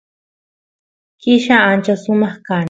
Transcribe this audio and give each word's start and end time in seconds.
killa 1.21 1.57
ancha 1.71 1.93
sumaq 2.03 2.35
kan 2.45 2.59